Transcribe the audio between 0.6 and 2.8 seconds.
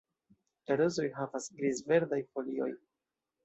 La rozoj havas griz-verdaj folioj.